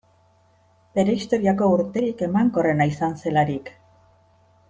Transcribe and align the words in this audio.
Bere 0.99 1.13
historiako 1.17 1.67
urterik 1.75 2.25
emankorrena 2.29 2.89
izan 2.93 3.15
zelarik. 3.25 3.73